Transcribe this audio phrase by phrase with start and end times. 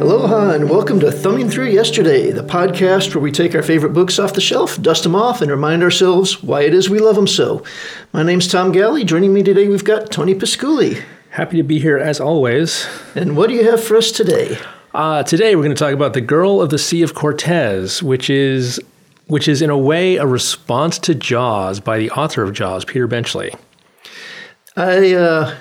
[0.00, 4.18] Aloha and welcome to Thumbing Through Yesterday, the podcast where we take our favorite books
[4.18, 7.26] off the shelf, dust them off, and remind ourselves why it is we love them
[7.26, 7.62] so.
[8.14, 9.04] My name's Tom Galley.
[9.04, 11.04] Joining me today, we've got Tony Pasculi.
[11.28, 12.86] Happy to be here as always.
[13.14, 14.56] And what do you have for us today?
[14.94, 18.30] Uh, today we're going to talk about The Girl of the Sea of Cortez, which
[18.30, 18.80] is
[19.26, 23.06] which is in a way a response to Jaws by the author of Jaws, Peter
[23.06, 23.52] Benchley.
[24.78, 25.54] I uh,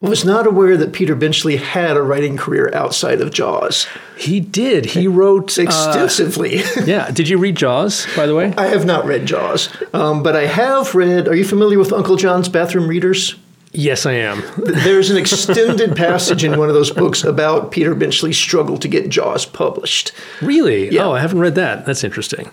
[0.00, 3.88] was not aware that Peter Benchley had a writing career outside of Jaws.
[4.16, 4.86] He did.
[4.86, 6.60] He wrote extensively.
[6.62, 7.10] Uh, yeah.
[7.10, 8.54] Did you read Jaws, by the way?
[8.56, 11.26] I have not read Jaws, um, but I have read.
[11.26, 13.34] Are you familiar with Uncle John's Bathroom Readers?
[13.72, 14.42] Yes, I am.
[14.56, 19.08] There's an extended passage in one of those books about Peter Benchley's struggle to get
[19.10, 20.12] Jaws published.
[20.40, 20.88] Really?
[20.88, 21.04] Yeah.
[21.06, 21.84] Oh, I haven't read that.
[21.84, 22.50] That's interesting.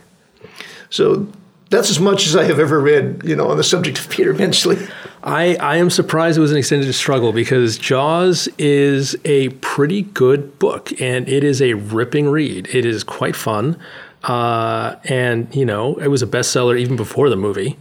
[0.90, 1.28] So
[1.70, 4.34] that's as much as I have ever read, you know, on the subject of Peter
[4.34, 4.78] Benchley.
[5.26, 10.60] I, I am surprised it was an extended struggle because Jaws is a pretty good
[10.60, 12.68] book and it is a ripping read.
[12.74, 13.78] It is quite fun.
[14.24, 17.78] Uh, and, you know, it was a bestseller even before the movie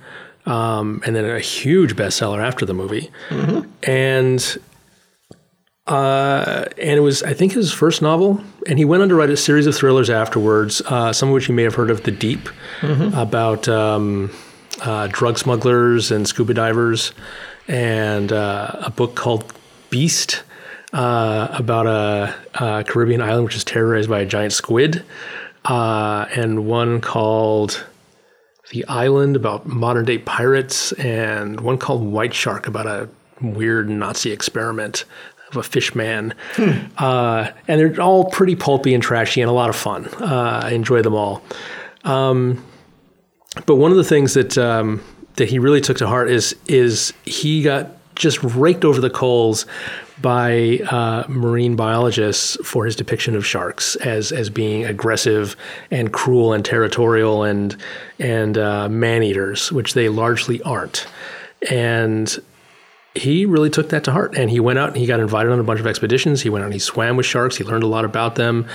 [0.47, 3.11] um, and then a huge bestseller after the movie.
[3.29, 3.71] Mm-hmm.
[3.83, 4.59] And
[5.87, 8.43] uh, and it was, I think, his first novel.
[8.67, 11.47] And he went on to write a series of thrillers afterwards, uh, some of which
[11.49, 12.49] you may have heard of The Deep,
[12.81, 13.15] mm-hmm.
[13.15, 14.31] about um,
[14.83, 17.13] uh, drug smugglers and scuba divers,
[17.69, 19.53] and uh, a book called
[19.91, 20.43] Beast.
[20.93, 25.05] Uh, about a, a, Caribbean island which is terrorized by a giant squid,
[25.65, 27.85] uh, and one called
[28.71, 33.09] the Island about modern day pirates, and one called White Shark about a
[33.43, 35.05] weird Nazi experiment
[35.51, 36.35] of a fish man.
[36.55, 36.87] Hmm.
[36.97, 40.07] Uh, and they're all pretty pulpy and trashy and a lot of fun.
[40.21, 41.43] Uh, I enjoy them all.
[42.05, 42.65] Um,
[43.67, 45.03] but one of the things that um,
[45.37, 49.67] that he really took to heart is is he got just raked over the coals
[50.21, 55.57] by uh, marine biologists for his depiction of sharks as as being aggressive
[55.91, 57.77] and cruel and territorial and
[58.19, 61.07] and uh, man eaters, which they largely aren't.
[61.71, 62.39] And
[63.15, 65.61] he really took that to heart and he went out and he got invited on
[65.61, 66.43] a bunch of expeditions.
[66.43, 67.57] He went out and he swam with sharks.
[67.57, 68.67] He learned a lot about them.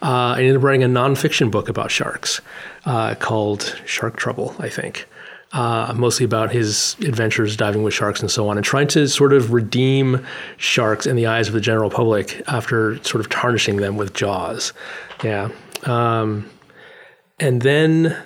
[0.00, 2.40] Uh, and he ended up writing a nonfiction book about sharks
[2.84, 5.06] uh, called Shark Trouble, I think
[5.52, 9.32] uh, mostly about his adventures diving with sharks and so on, and trying to sort
[9.32, 10.26] of redeem
[10.58, 14.72] sharks in the eyes of the general public after sort of tarnishing them with Jaws.
[15.24, 15.48] Yeah.
[15.84, 16.50] Um,
[17.40, 18.16] and then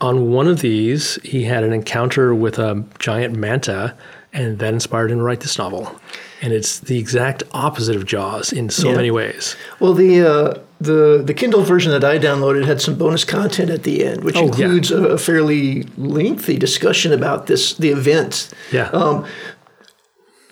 [0.00, 3.96] on one of these, he had an encounter with a giant manta,
[4.38, 6.00] and that inspired him to write this novel.
[6.40, 8.96] And it's the exact opposite of Jaws in so yeah.
[8.96, 9.56] many ways.
[9.80, 13.82] Well, the uh, the the Kindle version that I downloaded had some bonus content at
[13.82, 14.98] the end, which oh, includes yeah.
[14.98, 18.54] a, a, fairly lengthy discussion about this the event.
[18.70, 18.88] Yeah.
[18.90, 19.26] Um,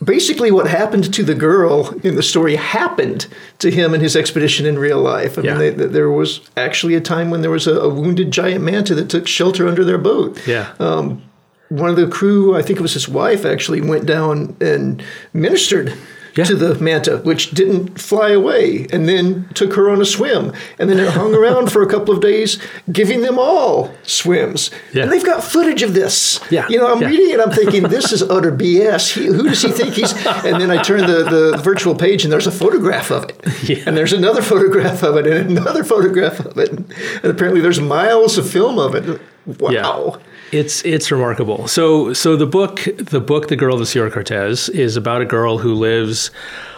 [0.03, 3.29] basically, what happened to the girl in the story happened
[3.61, 5.39] to him and his expedition in real life.
[5.39, 5.57] I yeah.
[5.57, 8.97] mean, they, there was actually a time when there was a, a, wounded giant manta
[8.97, 10.45] that took shelter under their boat.
[10.49, 10.75] Yeah.
[10.81, 11.23] Um,
[11.69, 15.97] one of the crew, I think it was his wife, actually went down and ministered
[16.37, 16.45] yeah.
[16.45, 20.91] to the manta, which didn't fly away, and then took her on a swim, and
[20.91, 22.59] then it hung around for a couple of days,
[22.93, 24.71] giving them all swims.
[24.93, 25.05] Yeah.
[25.05, 26.41] And they've got footage of this.
[26.51, 26.69] Yeah.
[26.69, 27.09] You know, I'm yeah.
[27.09, 29.15] reading it, I'm thinking this is utter BS.
[29.15, 30.15] He, who does he think he's?
[30.47, 33.97] And then I turn the the virtual page, and there's a photograph of it, and
[33.97, 36.93] there's another photograph of it, and another photograph of it, and
[37.25, 39.21] apparently there's miles of film of it.
[39.47, 40.21] Wow.
[40.53, 41.69] It's it's remarkable.
[41.69, 45.23] So so the book the book The Girl of the Sea of Cortez is about
[45.23, 46.31] a girl who lives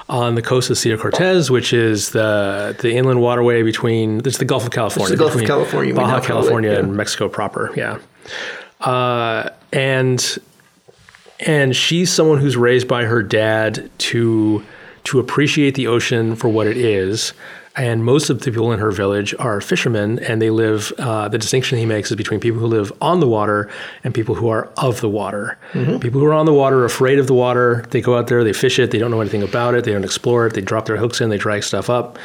[0.08, 4.38] on the coast of Sea of Cortez, which is the the inland waterway between it's
[4.38, 6.78] the Gulf of California, it's the Gulf of California, Baja California, it, yeah.
[6.80, 7.70] and Mexico proper.
[7.76, 7.98] Yeah,
[8.80, 10.38] uh, and
[11.40, 14.64] and she's someone who's raised by her dad to
[15.04, 17.32] to appreciate the ocean for what it is
[17.78, 20.92] and most of the people in her village are fishermen, and they live.
[20.98, 23.70] Uh, the distinction he makes is between people who live on the water
[24.02, 25.56] and people who are of the water.
[25.72, 25.98] Mm-hmm.
[25.98, 27.84] People who are on the water are afraid of the water.
[27.90, 30.04] They go out there, they fish it, they don't know anything about it, they don't
[30.04, 32.18] explore it, they drop their hooks in, they drag stuff up,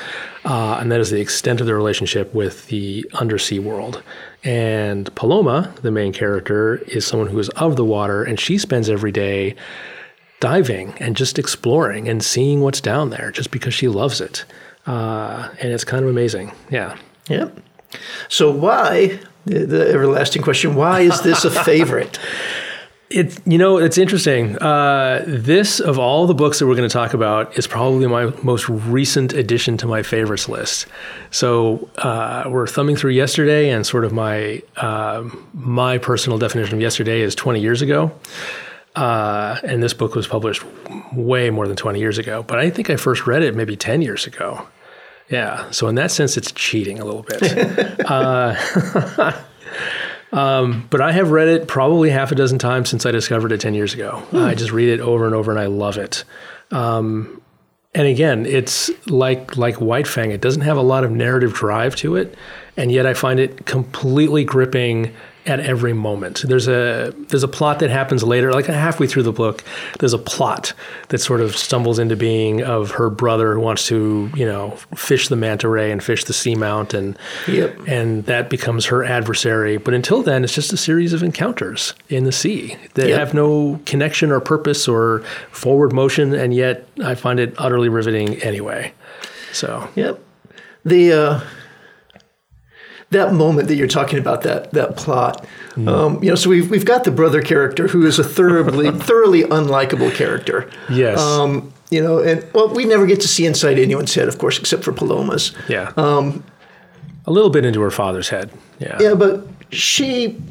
[0.43, 4.01] uh, and that is the extent of their relationship with the undersea world.
[4.43, 8.89] And Paloma, the main character, is someone who is of the water, and she spends
[8.89, 9.55] every day
[10.39, 14.45] diving and just exploring and seeing what's down there just because she loves it.
[14.85, 16.51] Uh, and it's kind of amazing.
[16.69, 16.97] Yeah.
[17.29, 17.57] Yep.
[18.27, 20.75] So why the, the everlasting question?
[20.75, 22.19] Why is this a favorite?
[23.09, 24.57] It you know it's interesting.
[24.57, 28.33] Uh, this of all the books that we're going to talk about is probably my
[28.41, 30.87] most recent addition to my favorites list.
[31.29, 36.81] So uh, we're thumbing through yesterday, and sort of my uh, my personal definition of
[36.81, 38.11] yesterday is 20 years ago.
[38.95, 40.63] Uh, and this book was published
[41.13, 44.01] way more than 20 years ago, but I think I first read it maybe 10
[44.01, 44.67] years ago.
[45.29, 45.69] Yeah.
[45.71, 47.41] So in that sense, it's cheating a little bit.
[48.05, 49.33] uh,
[50.31, 53.61] um, but I have read it probably half a dozen times since I discovered it
[53.61, 54.19] 10 years ago.
[54.29, 54.37] Hmm.
[54.37, 56.23] I just read it over and over and I love it.
[56.69, 57.41] Um,
[57.95, 60.31] and again, it's like like White Fang.
[60.31, 62.35] It doesn't have a lot of narrative drive to it,
[62.75, 65.13] and yet I find it completely gripping
[65.45, 66.43] at every moment.
[66.47, 69.63] There's a there's a plot that happens later, like halfway through the book.
[69.99, 70.73] There's a plot
[71.09, 75.27] that sort of stumbles into being of her brother who wants to, you know, fish
[75.27, 77.17] the manta ray and fish the seamount, and
[77.47, 77.77] yep.
[77.87, 79.77] and that becomes her adversary.
[79.77, 83.19] But until then, it's just a series of encounters in the sea that yep.
[83.19, 85.19] have no connection or purpose or
[85.51, 88.93] forward motion, and yet I find it utterly riveting anyway.
[89.51, 90.19] So yep,
[90.85, 91.13] the.
[91.13, 91.41] Uh
[93.13, 95.45] that moment that you're talking about that that plot.
[95.75, 95.87] Mm.
[95.87, 99.43] Um, you know, so we've we've got the brother character who is a thoroughly thoroughly
[99.43, 100.69] unlikable character.
[100.89, 101.19] Yes.
[101.19, 104.57] Um, you know, and well, we never get to see inside anyone's head, of course,
[104.59, 105.53] except for Paloma's.
[105.67, 105.91] Yeah.
[105.95, 106.43] Um,
[107.25, 108.51] a little bit into her father's head.
[108.79, 108.97] Yeah.
[108.99, 110.41] Yeah, but she,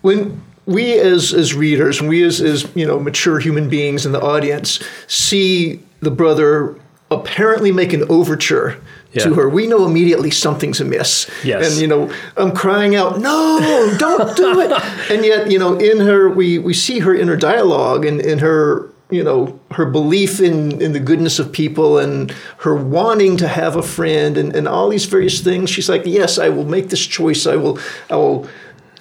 [0.00, 4.12] when we as as readers, when we as as you know mature human beings in
[4.12, 6.78] the audience see the brother
[7.10, 8.80] apparently make an overture
[9.14, 9.24] yeah.
[9.24, 11.30] to her, we know immediately something's amiss.
[11.44, 11.72] Yes.
[11.72, 14.70] And you know, I'm crying out, "No, don't do it!"
[15.10, 18.90] and yet, you know, in her, we we see her inner dialogue and in her
[19.10, 23.76] you know her belief in in the goodness of people and her wanting to have
[23.76, 27.06] a friend and, and all these various things she's like yes i will make this
[27.06, 27.78] choice i will
[28.08, 28.48] i will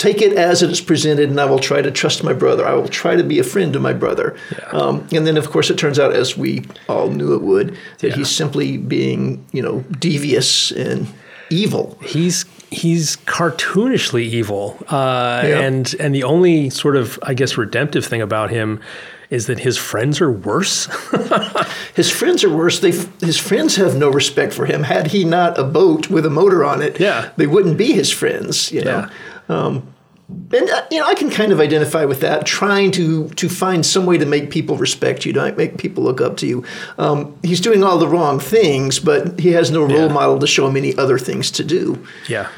[0.04, 2.66] take it as it is presented, and I will try to trust my brother.
[2.66, 4.36] I will try to be a friend to my brother.
[4.52, 4.66] Yeah.
[4.72, 8.10] Um, and then, of course, it turns out, as we all knew it would, that
[8.10, 8.16] yeah.
[8.16, 11.08] he's simply being, you know, devious and
[11.50, 11.98] evil.
[12.04, 15.60] He's he's cartoonishly evil, uh, yeah.
[15.62, 18.82] and and the only sort of, I guess, redemptive thing about him
[19.30, 20.88] is that his friends are worse.
[21.96, 22.82] his friends are worse.
[22.82, 22.92] They
[23.26, 24.84] his friends have no respect for him.
[24.84, 27.32] Had he not a boat with a motor on it, yeah.
[27.38, 28.72] they wouldn't be his friends.
[28.72, 29.00] You know.
[29.00, 29.10] Yeah.
[29.50, 29.93] Um,
[30.30, 32.46] and uh, you know, I can kind of identify with that.
[32.46, 36.22] Trying to to find some way to make people respect you, to make people look
[36.22, 36.64] up to you.
[36.98, 40.14] Um, he's doing all the wrong things, but he has no role yeah.
[40.14, 42.06] model to show him any other things to do.
[42.28, 42.50] Yeah.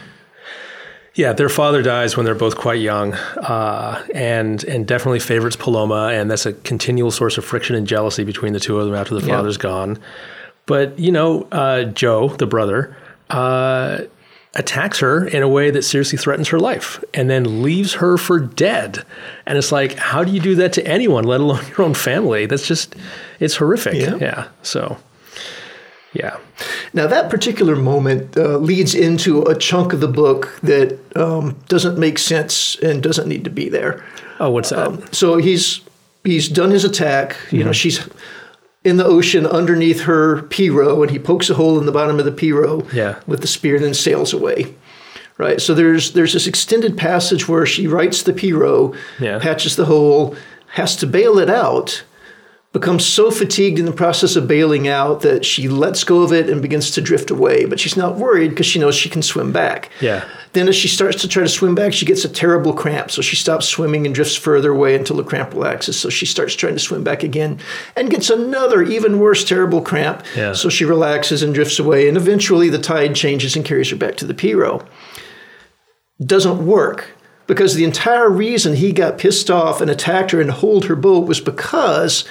[1.16, 6.10] Yeah, their father dies when they're both quite young, uh, and and definitely favorites Paloma,
[6.10, 9.16] and that's a continual source of friction and jealousy between the two of them after
[9.16, 9.38] the yeah.
[9.38, 9.98] father's gone.
[10.66, 12.98] But you know, uh, Joe, the brother,
[13.30, 14.00] uh,
[14.56, 18.40] attacks her in a way that seriously threatens her life and then leaves her for
[18.40, 19.04] dead.
[19.46, 22.46] And it's like, how do you do that to anyone, let alone your own family?
[22.46, 22.96] That's just,
[23.40, 23.96] it's horrific.
[23.96, 24.16] Yeah.
[24.16, 24.48] yeah.
[24.64, 24.98] So,
[26.14, 26.38] yeah.
[26.94, 32.00] Now, that particular moment uh, leads into a chunk of the book that um, doesn't
[32.00, 34.06] make sense and doesn't need to be there.
[34.40, 34.88] Oh, what's that?
[34.88, 35.82] Um, so he's
[36.24, 37.34] he's done his attack.
[37.34, 37.56] Mm-hmm.
[37.56, 37.74] You know, mm-hmm.
[37.74, 38.10] she's
[38.86, 42.26] in the ocean underneath her pirogue, and he pokes a hole in the bottom of
[42.26, 43.20] the pirogue yeah.
[43.26, 44.74] with the spear, and then sails away.
[45.38, 45.60] Right.
[45.60, 49.40] So there's there's this extended passage where she rights the pirogue, yeah.
[49.40, 50.36] patches the hole,
[50.68, 52.04] has to bail it out,
[52.76, 56.50] becomes so fatigued in the process of bailing out that she lets go of it
[56.50, 57.64] and begins to drift away.
[57.64, 59.90] But she's not worried because she knows she can swim back.
[60.02, 60.28] Yeah.
[60.52, 63.12] Then, as she starts to try to swim back, she gets a terrible cramp.
[63.12, 65.98] So she stops swimming and drifts further away until the cramp relaxes.
[65.98, 67.62] So she starts trying to swim back again
[67.96, 70.26] and gets another, even worse, terrible cramp.
[70.36, 70.52] Yeah.
[70.52, 72.10] So she relaxes and drifts away.
[72.10, 74.86] And eventually, the tide changes and carries her back to the pirogue.
[76.20, 77.12] Doesn't work
[77.48, 81.26] because the entire reason he got pissed off and attacked her and holed her boat
[81.26, 82.26] was because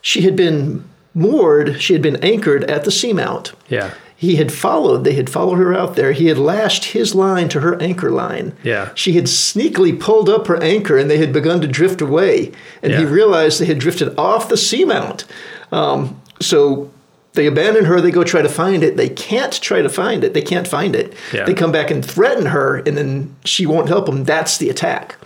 [0.00, 3.52] she had been moored, she had been anchored at the seamount.
[3.68, 3.94] Yeah.
[4.16, 6.10] He had followed, they had followed her out there.
[6.10, 8.52] He had lashed his line to her anchor line.
[8.64, 8.90] Yeah.
[8.94, 12.50] She had sneakily pulled up her anchor and they had begun to drift away.
[12.82, 12.98] And yeah.
[12.98, 15.24] he realized they had drifted off the seamount.
[15.70, 16.90] Um, so
[17.34, 18.96] they abandon her, they go try to find it.
[18.96, 21.14] They can't try to find it, they can't find it.
[21.32, 21.44] Yeah.
[21.44, 24.24] They come back and threaten her, and then she won't help them.
[24.24, 25.16] That's the attack.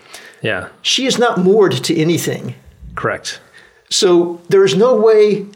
[0.43, 0.69] Yeah.
[0.83, 2.55] She is not moored to anything.
[2.95, 3.41] Correct.
[3.93, 5.47] So there is no way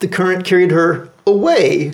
[0.00, 1.92] the current carried her away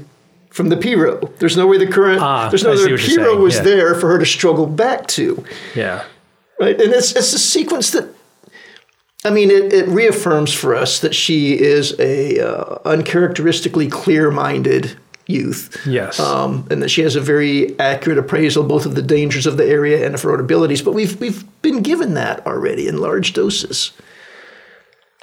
[0.50, 1.38] from the pirogue.
[1.38, 3.62] There's no way the current, ah, there's no way the pirogue was yeah.
[3.62, 5.44] there for her to struggle back to.
[5.74, 6.04] Yeah.
[6.60, 6.78] Right.
[6.78, 8.12] And it's, it's a sequence that,
[9.24, 14.96] I mean, it, it reaffirms for us that she is a uh, uncharacteristically clear-minded
[15.28, 15.80] youth.
[15.86, 16.18] Yes.
[16.18, 19.66] Um, and that she has a very accurate appraisal both of the dangers of the
[19.66, 20.82] area and of her own abilities.
[20.82, 23.92] But we've we've been given that already in large doses.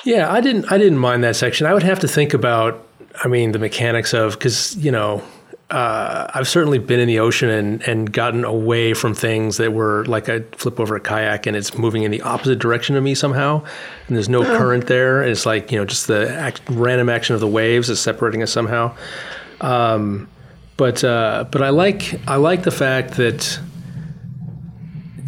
[0.06, 0.72] Yeah, I didn't.
[0.72, 1.68] I didn't mind that section.
[1.68, 2.86] I would have to think about.
[3.24, 5.22] I mean, the mechanics of because you know
[5.70, 10.06] uh, I've certainly been in the ocean and, and gotten away from things that were
[10.06, 13.13] like I flip over a kayak and it's moving in the opposite direction of me
[13.13, 13.63] somehow,
[14.08, 15.22] and there's no current there.
[15.22, 18.41] And it's like you know just the act, random action of the waves is separating
[18.41, 18.96] us somehow.
[19.62, 20.29] Um,
[20.77, 23.60] But uh, but I like I like the fact that.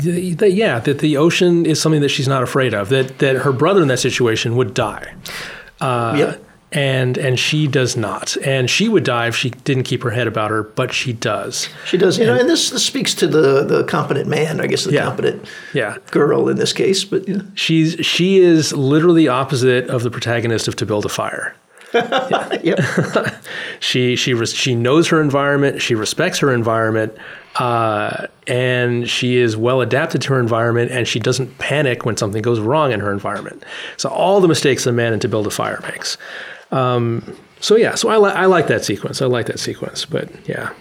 [0.01, 2.89] That, yeah, that the ocean is something that she's not afraid of.
[2.89, 5.13] That that her brother in that situation would die.
[5.79, 6.43] Uh, Yep.
[6.73, 8.37] and and she does not.
[8.45, 11.67] And she would die if she didn't keep her head about her, but she does.
[11.85, 14.85] She does, you know, and this, this speaks to the the competent man, I guess,
[14.85, 15.03] the Yeah.
[15.05, 15.97] competent Yeah.
[16.11, 17.03] girl in this case.
[17.03, 21.55] But know, She's she is literally opposite of the protagonist of To Build a Fire.
[22.63, 22.79] yep,
[23.79, 25.81] She she res- she knows her environment.
[25.81, 27.13] She respects her environment,
[27.55, 30.91] uh, and she is well adapted to her environment.
[30.91, 33.63] And she doesn't panic when something goes wrong in her environment.
[33.97, 36.17] So all the mistakes the man in To Build a Fire makes.
[36.71, 39.21] Um, so yeah, so I, li- I like that sequence.
[39.21, 40.05] I like that sequence.
[40.05, 40.71] But yeah,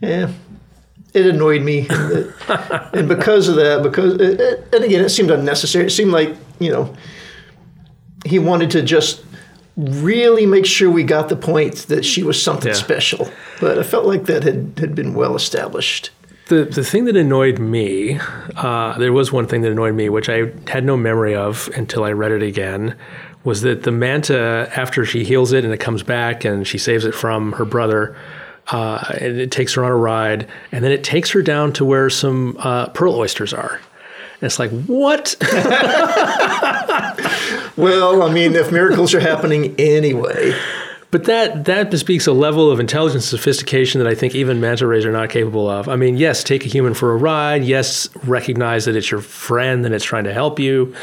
[0.00, 0.30] yeah.
[1.12, 5.86] It annoyed me, and because of that, because it, it- and again, it seemed unnecessary.
[5.86, 6.94] It seemed like you know
[8.24, 9.24] he wanted to just
[9.80, 12.74] really make sure we got the point that she was something Yeah.
[12.74, 13.30] special.
[13.60, 16.10] But I felt like that had, had been well established.
[16.48, 18.18] the the thing that annoyed me,
[18.56, 22.02] uh, there was one thing that annoyed me, which I had no memory of until
[22.04, 22.96] I read it again,
[23.44, 27.04] was that the manta, after she heals it and it comes back and she saves
[27.04, 28.16] it from her brother,
[28.72, 31.84] uh, and it takes her on a ride, and then it takes her down to
[31.84, 33.80] where some uh, pearl oysters are.
[34.40, 35.36] And it's like, what?
[37.76, 40.54] Well, I mean, if miracles are happening anyway,
[41.10, 44.86] But that that bespeaks a level of intelligence and sophistication that I think even manta
[44.86, 45.88] rays are not capable of.
[45.88, 47.64] I mean, yes, take a human for a ride.
[47.64, 50.94] Yes, recognize that it's your friend and it's trying to help you.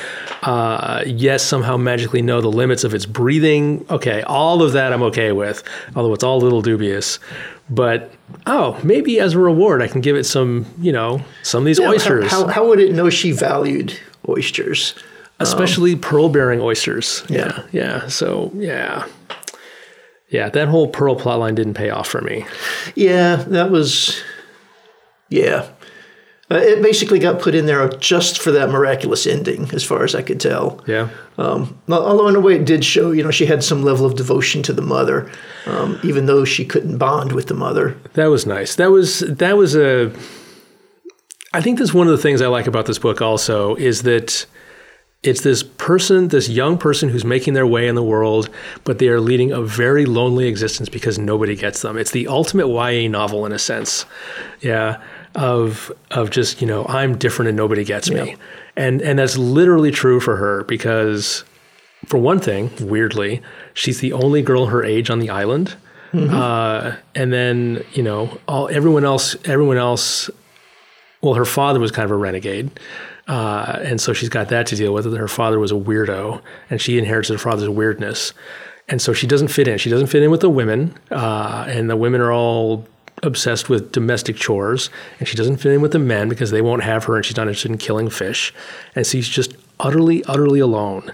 [0.44, 3.86] Uh, yes, somehow magically know the limits of its breathing.
[3.90, 5.62] Okay, all of that I'm okay with,
[5.96, 7.20] although it's all a little dubious.
[7.70, 8.12] But
[8.46, 11.80] oh, maybe as a reward, I can give it some, you know, some of these
[11.80, 14.00] Yeah, oysters, How, how would it know she valued
[14.30, 14.94] oysters?
[15.40, 17.24] especially pearl-bearing oysters.
[17.30, 17.64] Yeah.
[17.72, 18.08] yeah, yeah.
[18.08, 19.06] So yeah.
[20.30, 22.46] Yeah, that whole pearl plotline didn't pay off for me.
[22.96, 24.22] Yeah, that was.
[25.30, 25.70] Yeah.
[26.50, 30.16] Uh, it basically got put in there just for that miraculous ending, as far as
[30.16, 30.82] I could tell.
[30.88, 31.10] Yeah.
[31.38, 34.16] Um, although, in a way, it did show, you know, she had some level of
[34.16, 35.30] devotion to the mother,
[35.66, 37.98] um, even though she couldn't bond with the mother.
[38.14, 38.76] That was nice.
[38.76, 40.14] That was that was a
[41.54, 44.46] I think that's one of the things I like about this book also is that
[45.28, 48.50] it's this person, this young person who's making their way in the world,
[48.86, 51.98] but they are leading a very lonely existence because nobody gets them.
[51.98, 54.06] It's the ultimate YA novel in a sense.
[54.62, 55.02] Yeah.
[55.36, 58.30] Of of just, you know, I'm different and nobody gets me.
[58.32, 58.36] Yeah.
[58.76, 61.44] And and that's literally true for her because
[62.06, 63.42] for one thing, weirdly,
[63.74, 65.76] she's the only girl her age on the island.
[66.14, 70.32] Uh, and then you know, all everyone else, everyone else.
[71.22, 72.72] Well, her father was kind of a renegade,
[73.28, 75.06] uh, and so she's got that to deal with.
[75.16, 78.34] Her father was a weirdo, and she inherits her father's weirdness,
[78.88, 79.78] and so she doesn't fit in.
[79.78, 82.88] She doesn't fit in with the women, uh, and the women are all
[83.24, 86.84] obsessed with domestic chores, and she doesn't fit in with the men because they won't
[86.84, 88.54] have her, and she's not interested in killing fish,
[88.96, 91.12] and she's just utterly, utterly alone.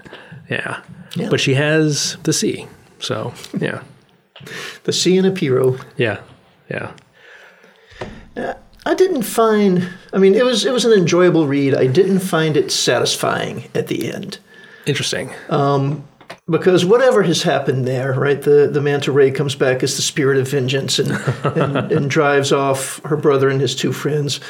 [0.50, 0.80] Yeah,
[1.16, 1.28] Yeah.
[1.30, 2.66] but she has the sea,
[2.98, 3.80] so yeah,
[4.84, 5.80] The sea and a pirogue.
[5.96, 6.20] yeah,
[6.70, 6.92] yeah.
[8.86, 9.88] I didn't find.
[10.12, 11.74] I mean, it was it was an enjoyable read.
[11.74, 14.38] I didn't find it satisfying at the end.
[14.86, 15.30] Interesting.
[16.50, 18.40] because whatever has happened there, right?
[18.42, 21.10] The the manta ray comes back as the spirit of vengeance and,
[21.56, 24.40] and, and drives off her brother and his two friends,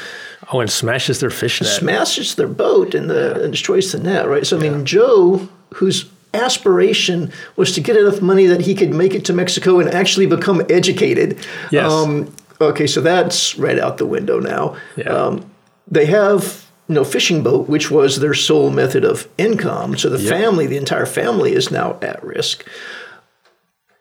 [0.53, 1.71] Oh, and smashes their fish net.
[1.71, 4.45] smashes their boat and, the, and destroys the net, right?
[4.47, 9.15] So I mean, Joe, whose aspiration was to get enough money that he could make
[9.15, 11.39] it to Mexico and actually become educated.
[11.71, 11.91] Yes.
[11.91, 14.77] Um, okay, so that's right out the window now.
[14.97, 15.11] Yeah.
[15.13, 15.51] Um,
[15.91, 19.97] they have no fishing boat, which was their sole method of income.
[19.97, 20.29] So the Yep.
[20.31, 22.65] family, the entire family, is now at risk.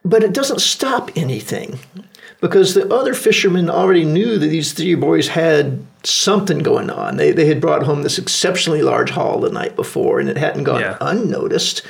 [0.05, 1.79] But it doesn't stop anything
[2.41, 7.15] because the other fishermen already knew that these three boys had something going on.
[7.15, 10.65] They, they had brought home this exceptionally large haul the night before and it hadn't
[10.65, 10.97] gone Yeah.
[10.99, 11.83] unnoticed.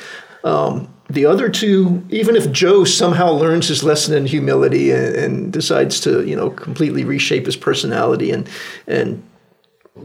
[0.44, 5.54] Um, the other two, even if Joe somehow learns his lesson in humility and, and
[5.54, 8.50] decides to, you know, completely reshape his personality and
[8.88, 9.22] and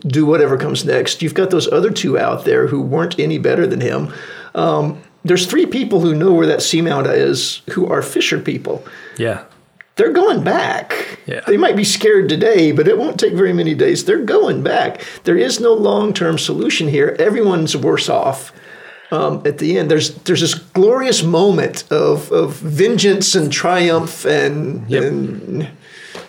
[0.01, 3.67] do whatever comes next, you've got those other two out there who weren't any better
[3.67, 4.13] than him.
[4.55, 8.85] Um, there's three people who know where that seamount is who are fisher people.
[9.17, 9.45] Yeah.
[9.97, 11.19] They're going back.
[11.27, 11.41] Yeah.
[11.47, 14.05] They might be scared today, but it won't take very many days.
[14.05, 15.03] They're going back.
[15.25, 17.17] There is no long term solution here.
[17.19, 18.53] Everyone's worse off.
[19.11, 24.89] Um, at the end, there's there's this glorious moment of, of vengeance and triumph and,
[24.91, 25.03] Yep.
[25.03, 25.69] and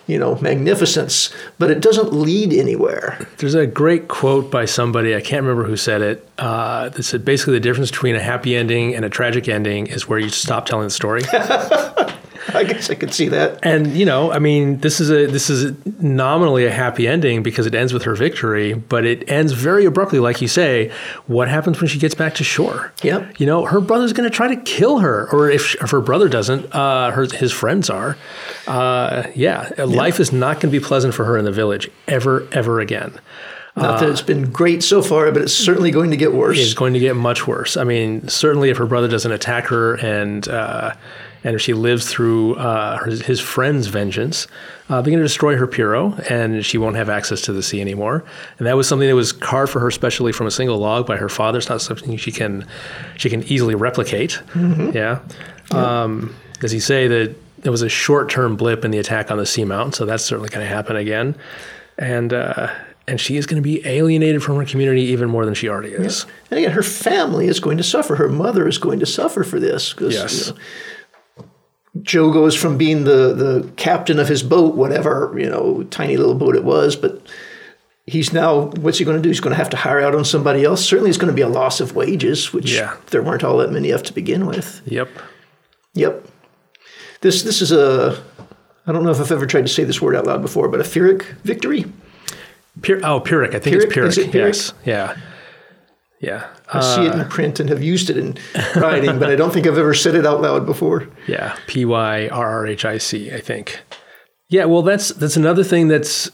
[0.06, 3.18] you know magnificence, but it doesn't lead anywhere.
[3.36, 7.24] There's a great quote by somebody, I can't remember who said it, uh, that said
[7.24, 10.64] basically the difference between a happy ending and a tragic ending is where you stop
[10.66, 11.22] telling the story.
[12.54, 13.58] I guess I could see that.
[13.62, 17.66] And you know, I mean, this is a this is nominally a happy ending because
[17.66, 20.92] it ends with her victory, but it ends very abruptly, like you say.
[21.26, 22.92] What happens when she gets back to shore?
[23.02, 23.40] Yep.
[23.40, 26.28] You know, her brother's going to try to kill her, or if, if her brother
[26.28, 28.16] doesn't, uh, her his friends are.
[28.66, 32.48] Uh, yeah, life is not going to be pleasant for her in the village ever,
[32.52, 33.18] ever again.
[33.76, 36.58] Not that it's been great so far, but it's certainly going to get worse.
[36.58, 37.76] It's going to get much worse.
[37.76, 40.94] I mean, certainly if her brother doesn't attack her and uh,
[41.42, 44.46] and if she lives through uh, her, his friend's vengeance,
[44.88, 47.80] uh, they're going to destroy her pirogue, and she won't have access to the sea
[47.80, 48.24] anymore.
[48.58, 51.16] And that was something that was carved for her, specially from a single log by
[51.16, 51.58] her father.
[51.58, 52.66] It's not something she can
[53.16, 54.40] she can easily replicate.
[54.54, 55.20] Yeah.
[55.70, 59.38] Um, does he say that it was a short term blip in the attack on
[59.38, 59.94] the seamount?
[59.94, 61.36] So that's certainly going to happen again.
[61.98, 62.74] And uh,
[63.06, 65.90] and she is going to be alienated from her community even more than she already
[65.90, 66.26] is.
[66.50, 68.14] And again, her family is going to suffer.
[68.16, 69.94] Her mother is going to suffer for this.
[69.98, 70.48] Yes.
[70.48, 70.60] you know,
[72.02, 76.34] Joe goes from being the, the captain of his boat, whatever, you know, tiny little
[76.34, 77.20] boat it was, but
[78.06, 79.28] he's now, what's he going to do?
[79.28, 80.84] He's going to have to hire out on somebody else.
[80.84, 82.96] Certainly, it's going to be a loss of wages, which Yeah.
[83.10, 84.82] there weren't all that many of to begin with.
[84.86, 85.08] Yep.
[85.94, 86.26] Yep.
[87.22, 88.22] This this is a,
[88.86, 90.80] I don't know if I've ever tried to say this word out loud before, but
[90.80, 91.84] a Pyrrhic victory.
[93.02, 93.54] Oh, Pyrrhic.
[93.54, 93.90] I think it's Pyrrhic?
[93.92, 94.08] Pyrrhic.
[94.10, 94.54] Is it Pyrrhic?
[94.54, 94.72] Yes.
[94.84, 95.16] Yeah.
[96.20, 96.48] Yeah.
[96.72, 98.36] I see it in uh, print and have used it in
[98.76, 101.08] writing, but I don't think I've ever said it out loud before.
[101.26, 103.80] Yeah, P Y R R H I C, I think.
[104.48, 106.30] Yeah, well, that's that's another thing that's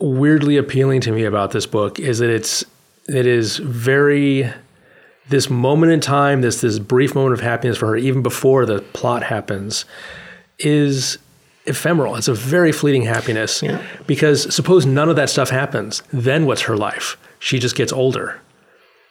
[0.00, 2.64] weirdly appealing to me about this book is that it's
[3.08, 4.52] it is very
[5.28, 8.80] this moment in time, this this brief moment of happiness for her, even before the
[8.92, 9.84] plot happens,
[10.58, 11.18] is
[11.66, 12.16] ephemeral.
[12.16, 13.82] It's a very fleeting happiness Yeah.
[14.06, 17.16] because suppose none of that stuff happens, then what's her life?
[17.38, 18.40] She just gets older.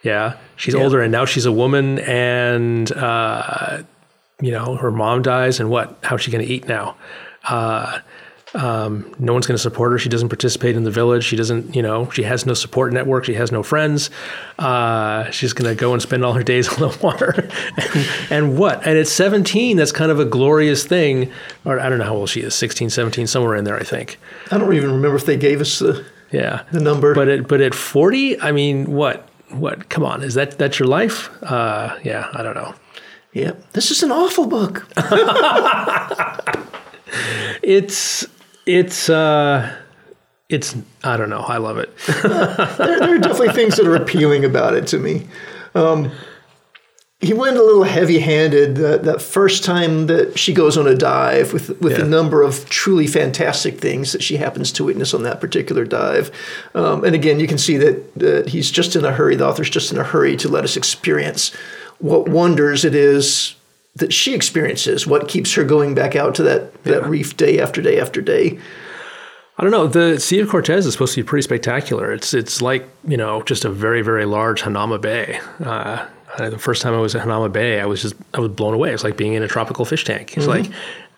[0.02, 3.82] Yeah, she's older, and now she's a woman, and uh,
[4.40, 5.98] you know her mom dies, and what?
[6.02, 6.96] How's she going to eat now?
[7.46, 7.98] Uh,
[8.54, 9.98] um, no one's going to support her.
[9.98, 11.22] She doesn't participate in the village.
[11.24, 13.24] She doesn't, you know, she has no support network.
[13.24, 14.10] She has no friends.
[14.58, 17.48] Uh, she's going to go and spend all her days on the water.
[17.76, 18.84] and, and what?
[18.84, 21.30] And at 17, that's kind of a glorious thing.
[21.64, 24.18] Or I don't know how old she is 16, 17, somewhere in there, I think.
[24.50, 26.64] I don't even remember if they gave us the, Yeah.
[26.72, 27.14] the number.
[27.14, 29.28] But at, but at 40, I mean, what?
[29.50, 29.88] What?
[29.88, 30.22] Come on.
[30.22, 31.30] Is that that's your life?
[31.42, 32.74] Uh, yeah, I don't know.
[33.32, 34.86] yeah, this is an awful book.
[37.62, 38.26] It's
[38.66, 39.76] it's uh
[40.48, 41.40] it's I don't know.
[41.40, 41.94] I love it.
[42.22, 45.26] there, there are definitely things that are appealing about it to me.
[45.74, 46.10] Um,
[47.20, 51.52] he went a little heavy-handed that, that first time that she goes on a dive
[51.52, 52.04] with with Yeah.
[52.04, 56.30] a number of truly fantastic things that she happens to witness on that particular dive.
[56.74, 59.36] Um, and again, you can see that, that he's just in a hurry.
[59.36, 61.52] The author's just in a hurry to let us experience
[61.98, 63.54] what wonders it is
[63.96, 65.06] that she experiences.
[65.06, 68.58] What keeps her going back out to that that reef day after day after day.
[69.58, 69.86] I don't know.
[69.88, 72.10] The Sea of Cortez is supposed to be pretty spectacular.
[72.12, 75.38] It's it's like you know just a very very large Hanauma Bay.
[75.62, 76.06] Uh,
[76.38, 78.74] uh, the first time I was at Hanauma Bay, I was just I was blown
[78.74, 78.92] away.
[78.92, 80.36] It's like being in a tropical fish tank.
[80.36, 80.66] It's like,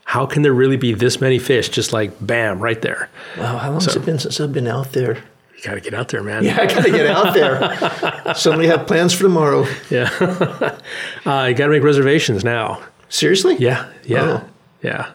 [0.05, 1.69] how can there really be this many fish?
[1.69, 3.09] Just like bam, right there.
[3.39, 5.23] Wow, how long has it been since I've been out there?
[5.57, 6.45] You got to get out there, man.
[6.45, 8.35] Yeah, I gotta get out there.
[8.35, 9.65] Somebody have plans for tomorrow.
[9.91, 10.11] Yeah.
[11.25, 12.83] uh, you got to make reservations now.
[13.09, 13.57] Seriously?
[13.59, 13.89] Yeah.
[14.05, 14.23] Yeah.
[14.23, 14.49] Oh.
[14.83, 15.13] Yeah.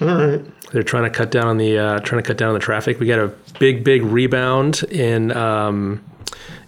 [0.00, 0.70] All right.
[0.72, 2.98] They're trying to cut down on the uh, trying to cut down on the traffic.
[2.98, 3.28] We got a
[3.60, 6.04] big big rebound in um,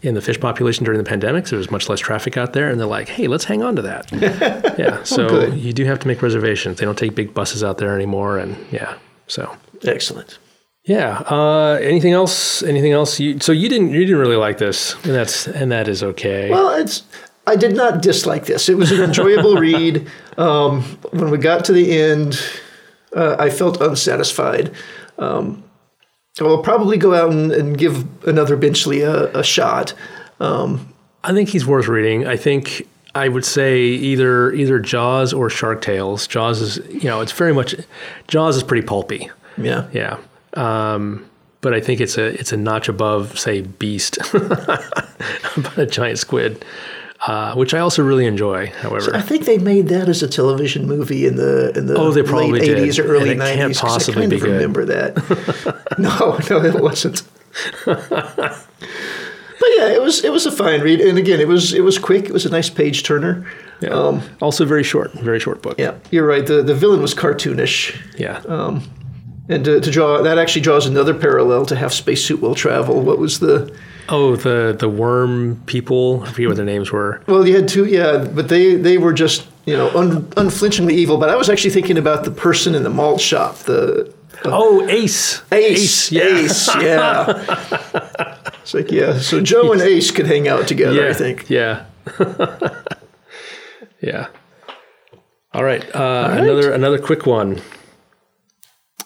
[0.03, 1.47] in the fish population during the pandemic.
[1.47, 3.83] So there's much less traffic out there, and they're like, "Hey, let's hang on to
[3.83, 4.11] that."
[4.79, 5.03] yeah.
[5.03, 5.59] So good.
[5.59, 6.79] you do have to make reservations.
[6.79, 8.97] They don't take big buses out there anymore, and yeah.
[9.27, 10.39] So Excellent.
[10.85, 11.19] yeah.
[11.31, 12.63] Uh, anything else?
[12.63, 13.21] Anything else?
[13.21, 16.51] You, so you didn't you didn't really like this, and that's and that is okay.
[16.51, 17.03] Well, it's.
[17.47, 18.69] I did not dislike this.
[18.69, 20.07] It was an enjoyable read.
[20.37, 22.39] Um, when we got to the end,
[23.17, 24.75] uh, I felt unsatisfied.
[25.19, 25.65] Um,
[26.47, 29.95] I'll probably go out and, and give another Benchley a, a shot.
[30.41, 30.93] Um,
[31.25, 32.27] I think he's worth reading.
[32.27, 36.27] I think I would say either either Jaws or Shark Tales.
[36.27, 37.75] Jaws is you know it's very much
[38.29, 39.31] Jaws is pretty pulpy.
[39.57, 39.89] yeah.
[39.93, 40.19] Yeah.
[40.55, 41.29] Um,
[41.61, 46.65] but I think it's a it's a notch above, say, Beast, about a giant squid,
[47.27, 48.67] uh, which I also really enjoy.
[48.69, 52.11] However, I think they made that as a television movie in the in the Oh,
[52.13, 52.79] they probably late did.
[52.79, 53.79] eighties or early And it can't nineties.
[53.83, 54.53] I possibly kind be of good.
[54.53, 55.85] remember that.
[55.99, 57.23] no, no, it wasn't.
[57.85, 61.99] but yeah, it was it was a fine read, and again, it was it was
[61.99, 62.25] quick.
[62.27, 63.47] It was a nice page turner.
[63.81, 64.21] yeah.
[64.41, 65.79] also very short, very short book.
[65.79, 66.47] Yeah, you're right.
[66.47, 68.43] The the villain was cartoonish, Yeah.
[69.49, 73.01] and to, to draw that actually draws another parallel to Have Spacesuit Will Travel.
[73.01, 73.73] What was the
[74.09, 76.23] oh, the the worm people.
[76.25, 77.21] I forget what their names were.
[77.27, 81.19] well, you had two, yeah, but they they were just you know, un, unflinchingly evil.
[81.19, 85.43] But I was actually thinking about the person in the malt shop, the Oh, Ace.
[85.53, 86.23] Ace, yeah.
[86.23, 87.45] Ace, yeah.
[88.63, 89.19] it's like yeah.
[89.19, 91.03] So Joe and Ace could hang out together.
[91.03, 91.11] Yeah.
[91.11, 91.51] I think.
[91.51, 91.85] Yeah.
[94.01, 94.29] yeah.
[95.53, 95.85] All right.
[95.95, 97.61] Uh, Another another quick one.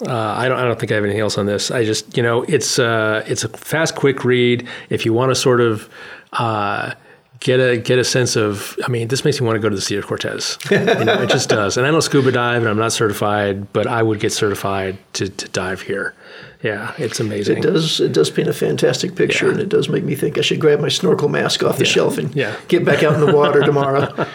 [0.06, 0.58] Uh, I don't.
[0.58, 1.70] I don't think I have anything else on this.
[1.70, 4.66] I just, you know, it's uh, it's a fast, quick read.
[4.90, 5.88] If you want to sort of
[6.32, 6.94] uh,
[7.40, 9.76] get a get a sense of, I mean, this makes me want to go to
[9.76, 10.58] the Sea of Cortez.
[10.70, 11.76] You know, it just does.
[11.76, 15.28] And I don't scuba dive, and I'm not certified, but I would get certified to,
[15.28, 16.14] to dive here.
[16.62, 17.58] Yeah, it's amazing.
[17.58, 18.00] It does.
[18.00, 19.52] It does paint a fantastic picture, Yeah.
[19.52, 22.18] and it does make me think I should grab my snorkel mask off the shelf
[22.18, 22.56] and Yeah.
[22.68, 24.26] get back out in the water tomorrow.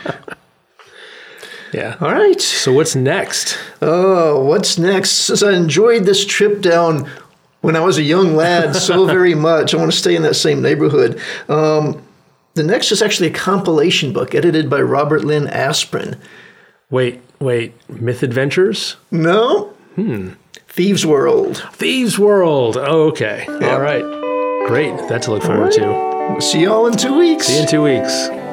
[1.77, 1.95] Yeah.
[2.01, 2.41] All right.
[2.41, 3.55] So what's next?
[3.83, 5.11] Oh, what's next?
[5.11, 7.07] Since I enjoyed this trip down
[7.61, 10.33] when I was a young lad so very much, I want to stay in that
[10.33, 11.21] same neighborhood.
[11.47, 12.01] Um,
[12.55, 16.17] the next is actually a compilation book edited by Robert Lynn Asprin.
[16.89, 17.75] Wait, wait.
[17.87, 18.95] Myth Adventures?
[19.11, 19.65] No?
[19.93, 20.29] Hmm.
[20.67, 21.63] Thieves World.
[21.73, 22.77] Thieves World.
[22.77, 23.45] Oh, okay.
[23.47, 24.01] All right.
[24.67, 24.97] Great.
[25.09, 26.41] That to look forward to.
[26.41, 27.45] See y'all in two weeks.
[27.45, 28.46] See you in two weeks.